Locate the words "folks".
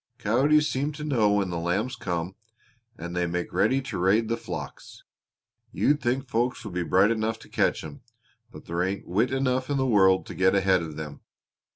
6.27-6.65